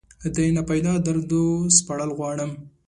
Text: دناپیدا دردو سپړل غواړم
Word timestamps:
دناپیدا 0.35 0.93
دردو 1.05 1.43
سپړل 1.77 2.11
غواړم 2.17 2.51